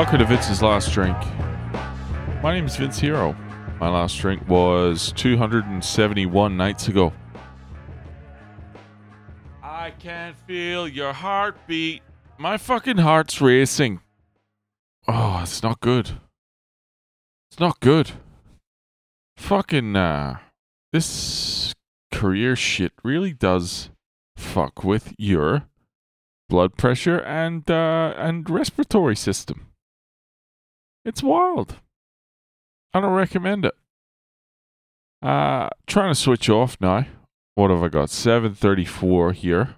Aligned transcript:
Welcome 0.00 0.20
to 0.20 0.24
Vince's 0.24 0.62
Last 0.62 0.94
Drink. 0.94 1.14
My 2.42 2.54
name 2.54 2.64
is 2.64 2.74
Vince 2.74 2.98
Hero. 2.98 3.36
My 3.78 3.90
last 3.90 4.18
drink 4.18 4.48
was 4.48 5.12
271 5.14 6.56
nights 6.56 6.88
ago. 6.88 7.12
I 9.62 9.90
can't 9.90 10.38
feel 10.46 10.88
your 10.88 11.12
heartbeat. 11.12 12.00
My 12.38 12.56
fucking 12.56 12.96
heart's 12.96 13.42
racing. 13.42 14.00
Oh, 15.06 15.40
it's 15.42 15.62
not 15.62 15.80
good. 15.80 16.12
It's 17.50 17.60
not 17.60 17.78
good. 17.80 18.12
Fucking, 19.36 19.96
uh, 19.96 20.38
this 20.94 21.74
career 22.10 22.56
shit 22.56 22.92
really 23.04 23.34
does 23.34 23.90
fuck 24.34 24.82
with 24.82 25.12
your 25.18 25.64
blood 26.48 26.78
pressure 26.78 27.18
and, 27.18 27.70
uh, 27.70 28.14
and 28.16 28.48
respiratory 28.48 29.14
system. 29.14 29.66
It's 31.04 31.22
wild. 31.22 31.76
I 32.92 33.00
don't 33.00 33.12
recommend 33.12 33.64
it. 33.64 33.74
Uh 35.22 35.68
trying 35.86 36.10
to 36.10 36.18
switch 36.18 36.48
off 36.48 36.76
now. 36.80 37.06
What 37.54 37.70
have 37.70 37.82
I 37.82 37.88
got? 37.88 38.10
734 38.10 39.32
here. 39.32 39.76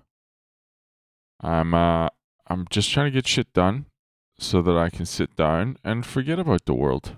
I'm 1.40 1.74
uh 1.74 2.08
I'm 2.46 2.66
just 2.70 2.90
trying 2.90 3.06
to 3.06 3.10
get 3.10 3.26
shit 3.26 3.52
done 3.52 3.86
so 4.38 4.62
that 4.62 4.76
I 4.76 4.90
can 4.90 5.06
sit 5.06 5.36
down 5.36 5.76
and 5.84 6.04
forget 6.04 6.38
about 6.38 6.64
the 6.64 6.74
world. 6.74 7.16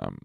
Um 0.00 0.18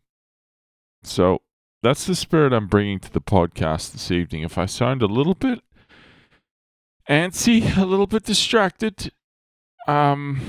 so 1.04 1.42
that's 1.82 2.06
the 2.06 2.16
spirit 2.16 2.54
I'm 2.54 2.68
bringing 2.68 3.00
to 3.02 3.12
the 3.12 3.22
podcast 3.22 3.92
this 3.92 4.12
evening. 4.12 4.44
If 4.44 4.58
I 4.58 4.66
sound 4.66 5.02
a 5.02 5.08
little 5.08 5.36
bit 5.36 5.62
antsy, 7.10 7.78
a 7.78 7.86
little 7.86 8.08
bit 8.08 8.24
distracted, 8.24 9.12
um 9.88 10.42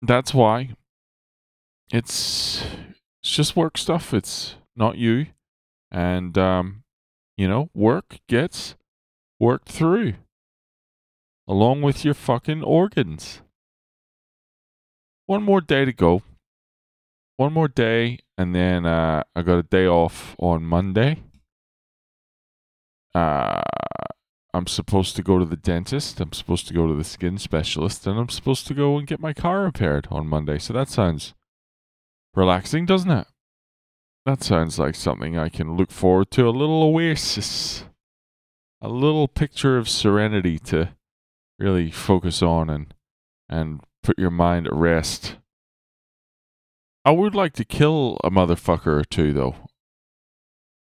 that's 0.00 0.34
why. 0.34 0.70
It's 1.90 2.64
it's 3.22 3.30
just 3.30 3.56
work 3.56 3.78
stuff. 3.78 4.12
It's 4.12 4.56
not 4.76 4.98
you. 4.98 5.26
And, 5.90 6.36
um, 6.38 6.84
you 7.36 7.46
know, 7.46 7.70
work 7.74 8.18
gets 8.28 8.76
worked 9.38 9.68
through 9.68 10.14
along 11.46 11.82
with 11.82 12.04
your 12.04 12.14
fucking 12.14 12.62
organs. 12.62 13.42
One 15.26 15.42
more 15.42 15.60
day 15.60 15.84
to 15.84 15.92
go. 15.92 16.22
One 17.36 17.52
more 17.52 17.68
day, 17.68 18.18
and 18.36 18.54
then 18.54 18.86
uh, 18.86 19.24
I 19.34 19.42
got 19.42 19.58
a 19.58 19.62
day 19.62 19.86
off 19.86 20.36
on 20.38 20.64
Monday. 20.64 21.18
Uh, 23.14 23.62
I'm 24.54 24.66
supposed 24.66 25.16
to 25.16 25.22
go 25.22 25.38
to 25.38 25.44
the 25.44 25.56
dentist. 25.56 26.20
I'm 26.20 26.32
supposed 26.32 26.68
to 26.68 26.74
go 26.74 26.86
to 26.86 26.94
the 26.94 27.04
skin 27.04 27.38
specialist, 27.38 28.06
and 28.06 28.18
I'm 28.18 28.28
supposed 28.28 28.66
to 28.68 28.74
go 28.74 28.98
and 28.98 29.06
get 29.06 29.18
my 29.18 29.32
car 29.32 29.62
repaired 29.62 30.08
on 30.10 30.26
Monday. 30.26 30.58
So 30.58 30.72
that 30.74 30.88
sounds 30.88 31.34
relaxing, 32.34 32.86
doesn't 32.86 33.10
it? 33.10 33.26
That 34.24 34.42
sounds 34.42 34.78
like 34.78 34.94
something 34.94 35.36
I 35.36 35.48
can 35.48 35.76
look 35.76 35.90
forward 35.90 36.30
to. 36.32 36.48
A 36.48 36.50
little 36.50 36.82
oasis, 36.82 37.84
a 38.80 38.88
little 38.88 39.26
picture 39.26 39.76
of 39.76 39.88
serenity 39.88 40.58
to 40.60 40.90
really 41.58 41.90
focus 41.90 42.42
on 42.42 42.70
and 42.70 42.94
and 43.48 43.80
put 44.02 44.18
your 44.18 44.30
mind 44.30 44.66
at 44.66 44.72
rest. 44.72 45.36
I 47.04 47.10
would 47.10 47.34
like 47.34 47.52
to 47.54 47.64
kill 47.64 48.18
a 48.22 48.30
motherfucker 48.30 48.86
or 48.86 49.04
two, 49.04 49.32
though. 49.32 49.56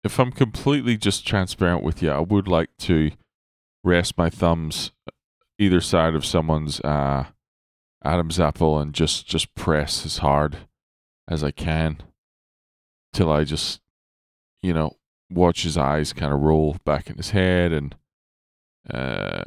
If 0.04 0.18
I'm 0.18 0.32
completely 0.32 0.96
just 0.96 1.26
transparent 1.26 1.84
with 1.84 2.02
you, 2.02 2.10
I 2.10 2.18
would 2.18 2.48
like 2.48 2.70
to 2.80 3.12
rest 3.84 4.18
my 4.18 4.28
thumbs 4.28 4.90
either 5.58 5.80
side 5.80 6.14
of 6.14 6.24
someone's 6.24 6.80
uh, 6.80 7.26
Adam's 8.04 8.40
apple 8.40 8.80
and 8.80 8.92
just 8.92 9.28
just 9.28 9.54
press 9.54 10.04
as 10.04 10.18
hard 10.18 10.58
as 11.32 11.42
I 11.42 11.50
can 11.50 12.02
till 13.12 13.30
I 13.30 13.44
just, 13.44 13.80
you 14.62 14.72
know, 14.72 14.96
watch 15.30 15.62
his 15.62 15.76
eyes 15.76 16.12
kind 16.12 16.32
of 16.32 16.40
roll 16.40 16.76
back 16.84 17.08
in 17.08 17.16
his 17.16 17.30
head, 17.30 17.72
and 17.72 17.96
uh, 18.92 19.42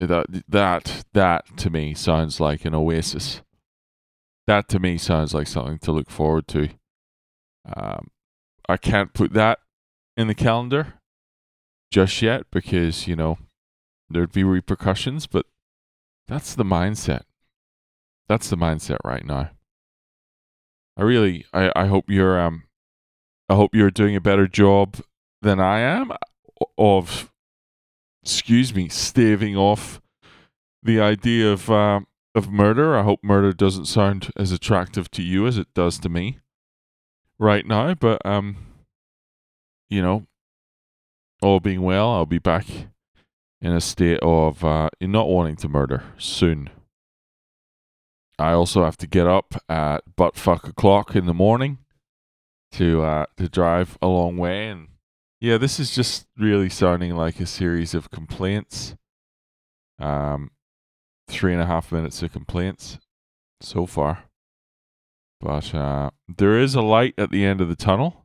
that 0.00 0.26
that 0.48 1.04
that 1.12 1.56
to 1.58 1.70
me 1.70 1.94
sounds 1.94 2.40
like 2.40 2.64
an 2.64 2.74
oasis. 2.74 3.42
That 4.46 4.68
to 4.70 4.78
me 4.78 4.98
sounds 4.98 5.34
like 5.34 5.46
something 5.46 5.78
to 5.80 5.92
look 5.92 6.10
forward 6.10 6.48
to. 6.48 6.70
Um, 7.76 8.08
I 8.68 8.76
can't 8.76 9.12
put 9.12 9.32
that 9.34 9.58
in 10.16 10.26
the 10.26 10.34
calendar 10.34 10.94
just 11.90 12.20
yet 12.22 12.44
because 12.50 13.06
you 13.06 13.16
know 13.16 13.38
there'd 14.10 14.32
be 14.32 14.44
repercussions, 14.44 15.26
but 15.26 15.46
that's 16.26 16.54
the 16.54 16.64
mindset. 16.64 17.22
That's 18.28 18.50
the 18.50 18.56
mindset 18.56 18.98
right 19.04 19.24
now. 19.24 19.50
I 20.98 21.02
really, 21.02 21.46
I, 21.54 21.70
I 21.76 21.86
hope 21.86 22.06
you're 22.08 22.40
um 22.40 22.64
I 23.48 23.54
hope 23.54 23.74
you're 23.74 23.90
doing 23.90 24.14
a 24.14 24.20
better 24.20 24.46
job 24.46 25.00
than 25.40 25.58
I 25.60 25.78
am 25.78 26.12
of, 26.76 27.32
excuse 28.22 28.74
me, 28.74 28.88
staving 28.88 29.56
off 29.56 30.02
the 30.82 31.00
idea 31.00 31.50
of 31.52 31.70
uh, 31.70 32.00
of 32.34 32.50
murder. 32.50 32.96
I 32.96 33.04
hope 33.04 33.20
murder 33.22 33.52
doesn't 33.52 33.86
sound 33.86 34.30
as 34.36 34.52
attractive 34.52 35.10
to 35.12 35.22
you 35.22 35.46
as 35.46 35.56
it 35.56 35.68
does 35.74 35.98
to 36.00 36.08
me 36.08 36.40
right 37.38 37.64
now. 37.64 37.94
But 37.94 38.24
um, 38.26 38.56
you 39.88 40.02
know, 40.02 40.26
all 41.40 41.60
being 41.60 41.82
well, 41.82 42.10
I'll 42.10 42.26
be 42.26 42.38
back 42.38 42.66
in 43.60 43.72
a 43.72 43.80
state 43.80 44.18
of 44.20 44.64
uh, 44.64 44.90
not 45.00 45.28
wanting 45.28 45.56
to 45.56 45.68
murder 45.68 46.02
soon. 46.18 46.70
I 48.38 48.52
also 48.52 48.84
have 48.84 48.96
to 48.98 49.06
get 49.06 49.26
up 49.26 49.54
at 49.68 50.16
butt 50.16 50.36
fuck 50.36 50.68
o'clock 50.68 51.16
in 51.16 51.26
the 51.26 51.34
morning 51.34 51.78
to 52.72 53.02
uh, 53.02 53.26
to 53.36 53.48
drive 53.48 53.98
a 54.00 54.06
long 54.06 54.36
way, 54.36 54.68
and 54.68 54.88
yeah, 55.40 55.58
this 55.58 55.80
is 55.80 55.94
just 55.94 56.26
really 56.36 56.68
sounding 56.68 57.16
like 57.16 57.40
a 57.40 57.46
series 57.46 57.94
of 57.94 58.10
complaints. 58.10 58.94
Um, 59.98 60.52
three 61.26 61.52
and 61.52 61.60
a 61.60 61.66
half 61.66 61.90
minutes 61.90 62.22
of 62.22 62.32
complaints 62.32 62.98
so 63.60 63.84
far, 63.84 64.24
but 65.40 65.74
uh, 65.74 66.10
there 66.28 66.58
is 66.58 66.76
a 66.76 66.82
light 66.82 67.14
at 67.18 67.30
the 67.30 67.44
end 67.44 67.60
of 67.60 67.68
the 67.68 67.76
tunnel, 67.76 68.24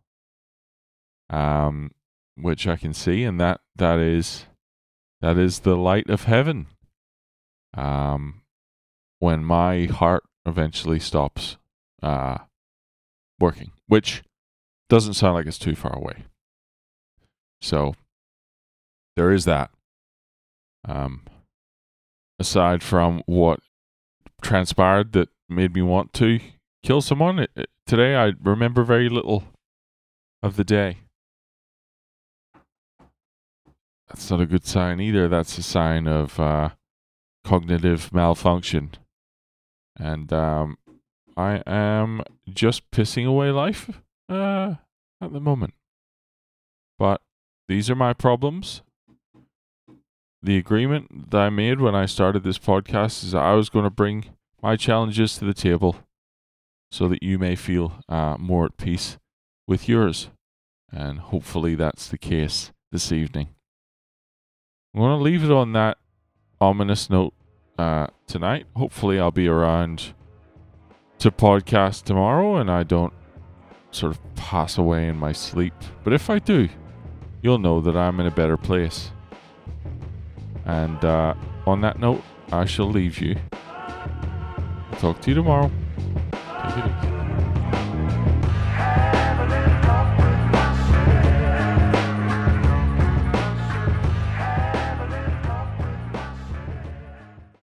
um, 1.32 1.92
which 2.36 2.68
I 2.68 2.76
can 2.76 2.94
see, 2.94 3.24
and 3.24 3.40
that 3.42 3.62
that 3.76 3.98
is 3.98 4.46
that 5.22 5.38
is 5.38 5.60
the 5.60 5.76
light 5.76 6.10
of 6.10 6.26
heaven. 6.26 6.68
Um, 7.76 8.43
when 9.24 9.42
my 9.42 9.86
heart 9.86 10.26
eventually 10.46 11.00
stops 11.00 11.56
uh, 12.02 12.40
working, 13.40 13.72
which 13.88 14.22
doesn't 14.90 15.14
sound 15.14 15.34
like 15.34 15.46
it's 15.46 15.58
too 15.58 15.76
far 15.76 15.96
away. 15.96 16.26
So 17.62 17.96
there 19.16 19.32
is 19.32 19.46
that. 19.46 19.72
Um, 20.86 21.22
aside 22.38 22.84
from 22.84 23.24
what 23.26 23.62
transpired 24.42 25.14
that 25.14 25.30
made 25.48 25.74
me 25.74 25.82
want 25.82 26.12
to 26.16 26.42
kill 26.84 27.00
someone, 27.00 27.40
it, 27.40 27.52
it, 27.56 27.70
today 27.88 28.18
I 28.18 28.34
remember 28.44 28.84
very 28.84 29.08
little 29.08 29.46
of 30.42 30.58
the 30.58 30.66
day. 30.66 30.98
That's 34.10 34.30
not 34.30 34.42
a 34.42 34.46
good 34.46 34.66
sign 34.66 35.00
either. 35.00 35.30
That's 35.30 35.58
a 35.58 35.64
sign 35.64 36.08
of 36.08 36.38
uh, 36.42 36.72
cognitive 37.46 38.14
malfunction. 38.14 38.98
And 39.98 40.32
um, 40.34 40.78
I 41.38 41.62
am 41.66 42.24
just 42.50 42.90
pissing 42.92 43.28
away 43.28 43.52
life 43.52 43.90
uh, 44.30 44.76
at 45.22 45.34
the 45.34 45.40
moment. 45.40 45.74
But 46.98 47.22
these 47.68 47.90
are 47.90 47.96
my 47.96 48.14
problems. 48.14 48.82
The 50.42 50.58
agreement 50.58 51.32
that 51.32 51.42
I 51.42 51.50
made 51.50 51.80
when 51.80 51.96
I 51.96 52.06
started 52.06 52.44
this 52.44 52.60
podcast 52.60 53.24
is 53.24 53.32
that 53.32 53.44
I 53.44 53.54
was 53.54 53.70
going 53.70 53.86
to 53.86 53.90
bring 53.90 54.26
my 54.62 54.76
challenges 54.76 55.38
to 55.38 55.46
the 55.46 55.54
table 55.54 55.98
so 56.92 57.08
that 57.08 57.24
you 57.24 57.40
may 57.40 57.56
feel 57.56 57.94
uh, 58.10 58.36
more 58.38 58.66
at 58.66 58.78
peace 58.78 59.18
with 59.68 59.88
yours. 59.88 60.30
And 60.92 61.20
hopefully 61.20 61.76
that's 61.76 62.08
the 62.08 62.18
case 62.18 62.72
this 62.92 63.12
evening. 63.12 63.50
I'm 64.94 65.02
going 65.02 65.18
to 65.18 65.24
leave 65.24 65.44
it 65.44 65.52
on 65.52 65.74
that 65.74 65.98
ominous 66.62 67.10
note 67.10 67.34
uh, 67.78 68.08
tonight. 68.28 68.66
Hopefully, 68.76 69.20
I'll 69.20 69.32
be 69.32 69.48
around 69.48 70.14
to 71.20 71.32
podcast 71.32 72.04
tomorrow 72.04 72.58
and 72.58 72.70
I 72.70 72.84
don't 72.84 73.14
sort 73.92 74.12
of 74.12 74.36
pass 74.36 74.78
away 74.78 75.08
in 75.08 75.16
my 75.18 75.32
sleep. 75.32 75.74
But 76.04 76.14
if 76.14 76.30
I 76.30 76.40
do, 76.40 76.68
you'll 77.42 77.60
know 77.60 77.80
that 77.82 77.96
I'm 77.96 78.20
in 78.20 78.26
a 78.26 78.32
better 78.32 78.58
place. 78.58 79.12
And 80.66 81.04
uh, 81.04 81.36
on 81.66 81.82
that 81.82 82.00
note, 82.00 82.24
I 82.52 82.66
shall 82.66 82.90
leave 82.90 83.20
you. 83.20 83.36
Talk 85.00 85.22
to 85.22 85.30
you 85.30 85.36
tomorrow. 85.36 85.72